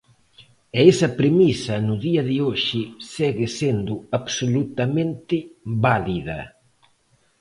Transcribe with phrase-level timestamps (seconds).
[0.77, 2.81] E esa premisa no día de hoxe
[3.13, 5.37] segue sendo absolutamente
[5.85, 6.39] válida.